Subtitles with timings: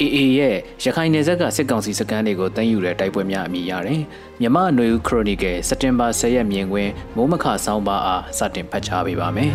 [0.00, 4.00] AA ရဲ့ရခိုင်နယ်စပ်ကစစ်ကောင်စီစခန်းတွေကိုတန်းယူတဲ့တိုက်ပွဲများအမိရတယ်။
[4.40, 9.52] မြမအနွေဦးခရိုနီကယ်စက်တင်ဘာ10ရက်မြင်ကွင်းမိုးမခဆောင်းပါအားစတင်ဖတ်ကြားပေးပါမယ်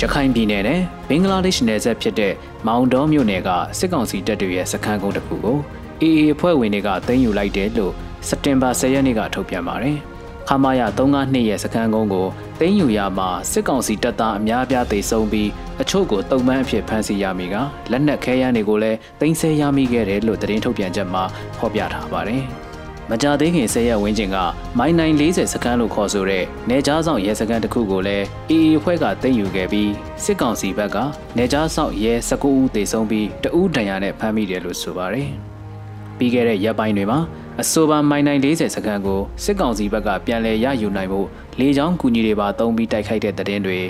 [0.00, 2.32] ရခိုင်ပြည်နယ်နဲ့ဘင်္ဂလားဒေ့ရှ်နယ်စပ်ဖြစ်တဲ့
[2.66, 5.58] မောင်တောမြို့နယ်ကစစ်ကောင်စီတပ်တွေရဲ့စခန်းကုန်းတစ်ခုကို
[6.02, 7.92] AA အဖွဲ့ဝင်တွေကသိမ်းယူလိုက်တယ်လို့
[8.28, 9.98] စက်တင်ဘာ10ရက်နေ့ကထုတ်ပြန်ပါတယ်။
[10.48, 12.26] ခမာယာ352ရဲ့စခန်းကုန်းကို
[12.60, 15.50] တင်းယူရမှာစစ်ကောင်စီတပ်သားအများပြားသိဆုံးပြီး
[15.82, 17.56] အချို့ကိုတုံ့ပန်းအဖြစ်ဖမ်းဆီးရမိက
[17.90, 21.24] လက်နက်ခဲယမ်းတွေကိုလည်းတင်ဆက်ရမိခဲ့တယ်လို့သတင်းထုတ်ပြန်ချက်မှာ
[21.58, 22.42] ဖော်ပြထားပါတယ်။
[23.10, 24.36] မကြသေးခင်၁၀ရက်ဝန်းကျင်က
[24.78, 29.90] မိုင်းနိုင်40စခန်းလို့ခေါ်ဆိုတဲ့နေကြားဆောင်ရဲစခန်းတစ်ခုကိုလည်းအေအေအဖွဲ့ကသိမ်းယူခဲ့ပြီး
[30.24, 30.96] စစ်ကောင်စီဘက်က
[31.38, 35.30] နေကြားဆောင်ရဲ19ဦးသေဆုံးပြီးတဦးဒဏ်ရာနဲ့ဖမ်းမိတယ်လို့ဆိုပါတယ်။
[36.18, 37.20] ပြီးခဲ့တဲ့ရက်ပိုင်းတွေမှာ
[37.62, 41.26] အဆိုပါမိုင်နိုင်40စခန်းကိုစစ်ကောင်စီဘက်ကပြန်လည်ရယူနိုင်ဖို့
[41.58, 43.80] လေကြောင်းကူညီတွေပါတုံးပြီးတိုက်ခိုက်တဲ့တဲ့င်းတွေ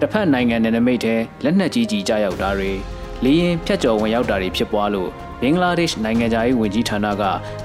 [0.00, 2.72] တစ်ဖက်နိုင်ငံနယ်နိမိတ်ထဲလက်နက်ကြီးကြီးကြားရောက်တာတွေ
[3.24, 5.10] လေရင်ဖြတ်ကျော်ဝင်ရောက်တာတွေဖြစ်ပွားလို့
[5.40, 7.22] ဘင်္ဂလားဒေ့ရှ်နိုင်ငံသားရေးဝန်ကြီးဌာနက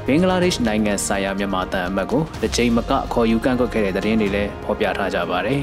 [0.07, 5.61] ဘင်္ဂလားဒေ့ရှ်နိုင်ငံဆိုင်ရာမြန်မာတန်အမတ်ကိုတစ်ချိန်မကခေါ်ယူကန့်ကွက်ခဲ့တဲ့တဲ့င်းတွေလည်းဖော်ပြထားကြပါတယ်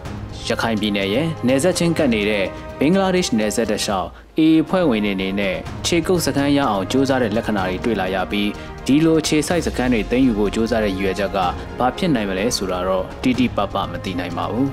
[0.48, 2.44] ။ရခိုင်ပြည်နယ်ရဲ့နယ်စပ်ချင်းကပ်နေတဲ့
[2.78, 8.50] ဘင်္ဂလားဒေ့ရှ်နယ်စပ်တလျှောက် အေးဖွဲ့ဝင်နေနေနဲ့ခြေကုပ်စခန်းရအောင်စူးစမ်းတဲ့လက္ခဏာတွေတွေ့လာရပြီး
[8.86, 11.38] ဒီလိုခြေဆိုင်စခန်းတွေသိမ်းယူဖို့စူးစမ်းတဲ့ရည်ရွယ်ချက်က
[11.78, 14.68] ဘာဖြစ်နိုင်မလဲဆိုတာတော့တိတိပပမသိနိုင်ပါဘူး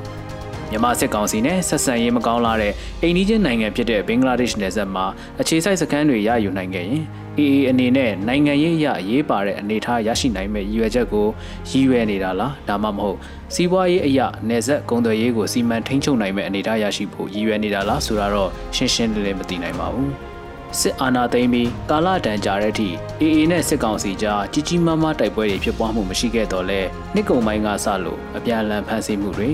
[0.70, 5.06] မြန်မာစစ်ကောင်စီနဲ့ဆက်ဆံရေးမကောင်းလာတဲ့အိန္ဒိယနိုင်ငံဖြစ်တဲ့ဘင်္ဂလားဒေ့ရှ်နယ်စပ်မှာ
[5.42, 7.04] အခြေစိုက်စခန်းတွေရယူနိုင်ခဲ့ရင်
[7.40, 11.28] အေအေအနေနဲ့နိုင်ငံရေးအရအရေးပါတဲ့အနေအထားရရှိနိုင်မဲ့ရည်ရွယ်ချက်ကို
[11.70, 13.18] ရည်ရွယ်နေတာလားဒါမှမဟုတ်
[13.54, 20.12] စီးပွားရေးအရနယ်စပ်ကုန်သွယ်ရေးကိုစီမံထိန်းချုပ်နိုင်မဲ့အနေအထားရရှိဖို့ရည်ရွယ်နေတာလားဆိုတာတော့ရှင်းရှင်းလင်းလင်းမသိနိုင်ပါဘူး
[20.80, 22.90] စစ်အာဏာသိမ်းပြီးကာလတန်ကြာတဲ့အထိ
[23.22, 26.80] အေအေနဲ့စစ်ကောင်စီကြားကြီးကြီးမားမားတိုက်ပွဲတွေဖြစ်ပွားမှုမရှိခဲ့တော့လဲ
[27.16, 29.50] နှစ်ကုံပိုင်းကစလို့အပြန်အလှန်ဖမ်းဆီးမှုတွေ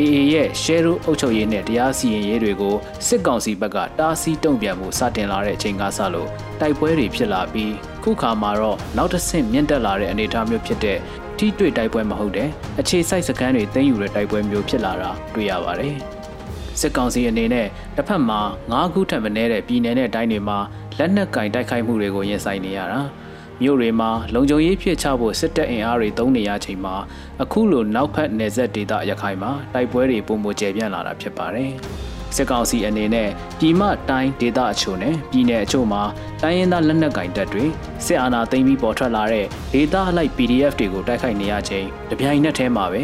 [0.00, 2.74] AA ရဲ့ share အုပ်ချုပ်ရေးနဲ့တရားစီရင်ရေးတွေကို
[3.06, 6.28] စစ်ကောင်စီဘက်ကတားဆီးတုံ့ပြန်မှုစတင်လာတဲ့အချိန်ကစလို့
[6.60, 7.72] တိုက်ပွဲတွေဖြစ်လာပြီး
[8.02, 10.98] ခုခါမှာတော့နောက်တစ်ဆင့်မြင့်တက်လာတဲ့အနေအထားမျိုးဖြစ်တဲ့
[11.38, 12.48] ထိတွေ့တိုက်ပွဲမဟုတ်တဲ့
[12.80, 15.96] အခြေစိုက်စခန်းတွေတင်းယူတဲ့တိုက်ပွဲမျိုးဖြစ်လာတာတွေ့ရပါတယ်။
[16.80, 17.66] စစ်ကောင်စီအနေနဲ့
[17.96, 18.40] တစ်ဖက်မှာ
[18.72, 20.58] ၅ခုထပ်မနည်းတဲ့ပြည်နယ်နဲ့တိုင်းတွေမှာ
[20.98, 23.00] လက်နက်ကင်တိုက်ခိုက်မှုတွေကိုရင်ဆိုင်နေရတာ။
[23.62, 26.94] မြို့တွေမှာလုံခြုံရေးဖြစ်ချဖို့စစ်တပ်အင်အားတွေသုံးနေရချိန်မှာ
[27.42, 31.70] အခုလိုနောက်ဖက်နယ်စပ်ဒေသရခိုင်မှာတိုက်ပွဲတွေပုံမကျပြန့်လာတာဖြစ်ပါတယ်။
[32.36, 33.28] စစ်ကောင်စီအနေနဲ့
[33.58, 36.02] ပြည်မတိုင်းဒေသအချို့နဲ့ပြည်내အချို့မှာ
[36.42, 37.64] တိုင်းရင်းသားလက်နက်ကင်တပ်တွေ
[38.06, 43.02] စစ်အာဏာသိမ်းပြီးပေါ်ထွက်လာတဲ့ဒေသအလိုက် PDF တွေကိုတိုက်ခိုက်နေရချိန်တပြိုင်နက်တည်းမှာပဲ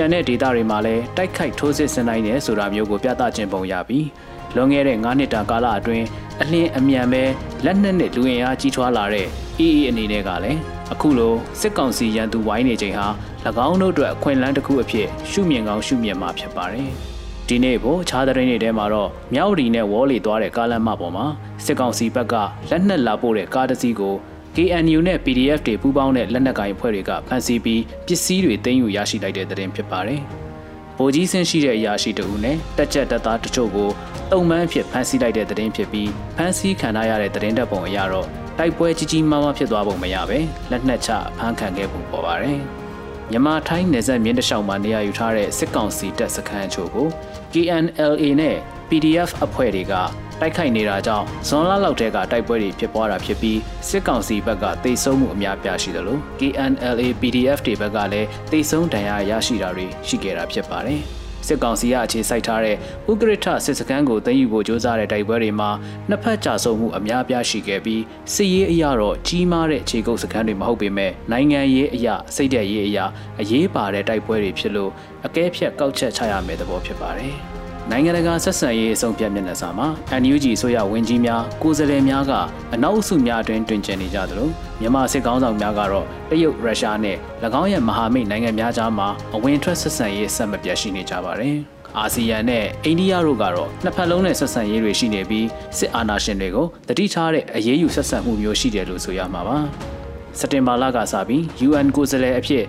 [0.00, 4.06] ကျန်တဲ့ဒေသတွေမှာလည်းတိုက်ခိုက်ထိုးစစ်ဆင်နိုင်တယ်ဆိုတာမျိုးကိုပြသခြင်းပုံရပြီး
[4.54, 6.06] လွန်ခဲ့တဲ့9နှစ်တာကာလအတွင်း
[6.40, 7.22] အလင်းအမြန်ပဲ
[7.64, 9.26] လက်နက်နဲ့လူရင်အားကြီးထွားလာတဲ့
[9.64, 10.60] EE အနေနဲ့ကလည်း
[10.92, 13.06] အခုလိုစစ်ကောင်စီရန်သူဝိုင်းနေချိန်ဟာ၎
[13.68, 16.90] င်းတို့အတွက်အခွင့်အလမ်းတစ်ခုအဖြစ်ရှုမြင်ကောင်းရှုမြင်မှာဖြစ်ပါတယ်။
[17.48, 21.26] ဒီနေ့ပေါ်ခြားတဲ့နေ့ထဲမှာတော့မြောက်ရီနဲ့ဝေါ်လီသွားတဲ့ကားလမ်းမပေါ်မှာ
[21.64, 22.34] စစ်ကောင်စီဘက်က
[22.70, 24.14] လက်နက်လာပို့တဲ့ကားတစ်စီးကို
[24.56, 30.20] KNU နဲ့ PDF တွေပူးပေါင်းတဲ့လက်နက်ကိုင်အဖွဲ့တွေကဖမ်းဆီးပြီးပစ္စည်းတွေသိမ်းယူရရှိလိုက်တဲ့တဲ့တင်ဖြစ်ပါတယ်။
[30.98, 33.90] ဗိုလ်ကြီးဆင်းရှိတဲ့အရာရှိတဦးနဲ့တက်ချက်တက်သားတချို့ကို
[34.32, 38.26] တုံမှန်းဖြစ်ဖမ်းဆီးလိုက်တဲ့တဲ့တင်ဖြစ်ပြီးဖမ်းဆီးခံရတဲ့တဲ့တင်တပ်ပုံအရတော့
[38.58, 40.38] တိုက်ပွဲကြီးကြီးမားမားဖြစ်သွားပုံမရပဲ
[40.70, 42.58] လက်နက်ချဖမ်းခံခဲ့ပုံပေါ်ပါတယ်။
[43.30, 47.08] မြန်မာထိုင်းနယ်စပ်မြင်းတလျှောက်မှာနေရာယူထားတဲ့စစ်ကောင်စီတပ်စခန်းအချို့ကို
[47.52, 48.56] KNLA နဲ့
[48.88, 49.94] PDF အဖွဲ့တွေက
[50.40, 53.58] တိုက်ခိုက်နေတာကြောင့်ဇွန်လလောက်တည်းကတိုက်ပွဲတွေဖြစ်ပွားတာဖြစ်ပြီး
[53.88, 61.02] စစ်ကောင်စီဘက်ကတိတ်ဆုံးမှုအများပြားရှိတယ်လို့ KNLA PDF တွေဘက်ကလည်းတိတ်ဆုံးဒဏ်ရာရရှိတာတွေရှိခဲ့တာဖြစ်ပါတယ်။
[61.46, 62.76] စစ်ကောင်စီကအခြေစိုက်ထားတဲ့
[63.10, 65.70] ဥကရထစစ်စခန်းကိုသိမ်းယူဖို့ကြိုးစားတဲ့တိုက်ပွဲတွေမှာ
[66.08, 68.02] နှစ်ဖက်ကြာဆုံးမှုအများပြားရှိခဲ့ပြီး
[68.34, 73.04] စစ်ရေးအရတော့ကြီးမားတဲ့ခြေကုပ်စခန်းတွေမဟုတ်ပေမဲ့နိုင်ငံရေးအရာစိတ်ဓာတ်ရေးအရာ
[73.40, 74.90] အရေးပါတဲ့တိုက်ပွဲတွေဖြစ်လို့
[75.26, 77.36] အကဲဖြတ်ကောက်ချက်ချရမယ့်သဘောဖြစ်ပါတယ်။
[77.88, 79.88] နိုင်ငံတကာဆက်ဆံရေးအဆုံးဖြတ်မျက်နှာစာမှာ
[80.22, 82.32] NUG ဆိုရဝင်ကြီးများကိုယ်စားလှယ်များက
[82.74, 84.48] အနောက်အစုများအတွင်းတွင်ကျင်နေကြသလို
[84.80, 87.16] မြန်မာစစ်ကောင်းဆောင်များကတော့တရုတ်ရုရှားနဲ့၎
[87.60, 91.56] င်းရဲ့မဟာမိတ်နိုင်ငံများကြားမှာအဝင်ထွက်ဆက်ဆံရေးဆက်မပြတ်ရှိနေကြပါတယ်။
[91.98, 95.46] အာဆီယံနဲ့အိန္ဒိယတို့ကတော့နှစ်ဖက်လုံးနဲ့ဆက်ဆံရေးတွေရှိနေပြီး
[95.78, 99.58] စစ်အာဏာရှင်တွေကိုတတိထားတဲ့အရေးယူဆက်ဆံမှုမျိုးရှိတယ်လို့ဆိုရမှာပါ။
[100.38, 102.64] စက်တင်ဘာလကစပြီး UN ကိုယ်စားလှယ်အဖြစ်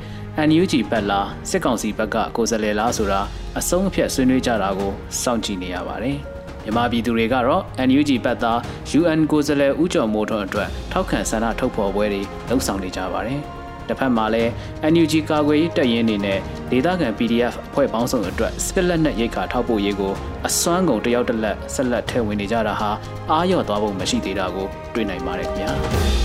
[0.48, 3.22] NUG ဘက်လားစစ်ကောင်စီဘက်ကကိုယ်စားလှယ်လားဆိုတာ
[3.60, 4.92] အဆုံးအဖြတ်ဆွေးနွေးကြတာကို
[5.22, 6.18] စောင့်ကြည့်နေရပါတယ်။
[6.64, 8.60] မြန်မာပြည်သူတွေကတော့ NUG ဘက်သား
[9.00, 13.40] UN ကိုယ်စားလှယ်ဦးကျော်မိုးထွန်းအတွက်ထောက်ခံဆန္ဒထုတ်ဖော်ပွဲတွေလှုံ့ဆော်နေကြပါတယ်။
[13.88, 14.52] တစ်ဖက်မှာလည်း
[14.94, 16.40] NUG ကာကွယ်ရေးတပ်ရင်းတွေနဲ့
[16.72, 20.14] ဒေသခံ PDF အဖွဲ့ပေါင်းစုံအတွက်စစ်လက်နက်ရိတ်ခါထောက်ပို့ရေးကို
[20.48, 22.90] အစွမ်းကုန်တယောက်တစ်လက်ဆက်လက်ထည့်ဝင်နေကြတာဟာ
[23.32, 25.72] အားလျော့သွားဖို့မရှိသေးတာကိုတွေ့နိုင်ပါတယ်ခင်ဗျာ။